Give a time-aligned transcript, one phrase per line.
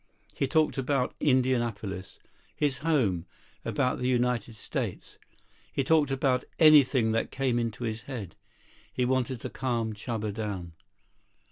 [0.35, 2.17] He talked about Indianapolis,
[2.55, 3.27] his home,
[3.63, 5.19] about the United States.
[5.71, 8.35] He talked about anything that came into his head.
[8.91, 10.73] He wanted to calm Chuba down.